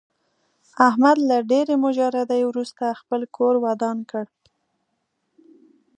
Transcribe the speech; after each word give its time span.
احمد 0.87 1.17
له 1.29 1.37
ډېرې 1.51 1.75
مجردۍ 1.85 2.41
ورسته 2.47 2.97
خپل 2.99 3.21
کور 3.35 3.53
ودان 3.65 3.97
کړ. 4.11 4.25